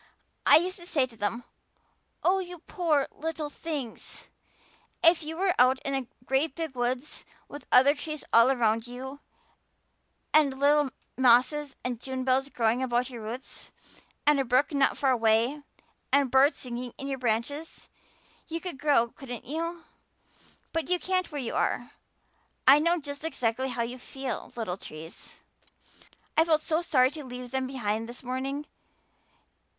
I 0.47 0.55
used 0.57 0.77
to 0.77 0.87
say 0.87 1.05
to 1.05 1.15
them, 1.15 1.43
'Oh, 2.23 2.39
you 2.39 2.57
poor 2.57 3.07
little 3.11 3.51
things! 3.51 4.29
If 5.03 5.21
you 5.21 5.37
were 5.37 5.53
out 5.59 5.77
in 5.85 5.93
a 5.93 6.07
great 6.25 6.55
big 6.55 6.73
woods 6.73 7.23
with 7.47 7.67
other 7.71 7.93
trees 7.93 8.23
all 8.33 8.49
around 8.49 8.87
you 8.87 9.19
and 10.33 10.57
little 10.59 10.89
mosses 11.19 11.75
and 11.83 12.01
June 12.01 12.23
bells 12.23 12.49
growing 12.49 12.81
over 12.83 12.99
your 13.03 13.21
roots 13.21 13.71
and 14.25 14.39
a 14.39 14.43
brook 14.43 14.71
not 14.73 14.97
far 14.97 15.11
away 15.11 15.61
and 16.11 16.31
birds 16.31 16.57
singing 16.57 16.93
in 16.97 17.07
you 17.07 17.19
branches, 17.19 17.87
you 18.47 18.59
could 18.59 18.79
grow, 18.79 19.09
couldn't 19.09 19.45
you? 19.45 19.83
But 20.73 20.89
you 20.89 20.97
can't 20.97 21.31
where 21.31 21.39
you 21.41 21.53
are. 21.53 21.91
I 22.67 22.79
know 22.79 22.99
just 22.99 23.23
exactly 23.23 23.69
how 23.69 23.83
you 23.83 23.99
feel, 23.99 24.51
little 24.55 24.77
trees.' 24.77 25.41
I 26.35 26.43
felt 26.43 26.61
sorry 26.63 27.11
to 27.11 27.23
leave 27.23 27.51
them 27.51 27.67
behind 27.67 28.09
this 28.09 28.23
morning. 28.23 28.65